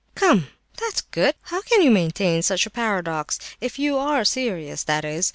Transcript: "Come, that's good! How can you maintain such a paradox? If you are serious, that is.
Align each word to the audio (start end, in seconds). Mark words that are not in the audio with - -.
"Come, 0.15 0.47
that's 0.79 1.01
good! 1.01 1.35
How 1.43 1.61
can 1.61 1.83
you 1.83 1.91
maintain 1.91 2.41
such 2.41 2.65
a 2.65 2.71
paradox? 2.71 3.37
If 3.61 3.77
you 3.77 3.99
are 3.99 4.25
serious, 4.25 4.81
that 4.85 5.05
is. 5.05 5.29